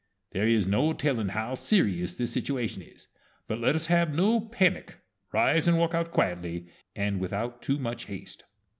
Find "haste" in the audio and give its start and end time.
8.05-8.45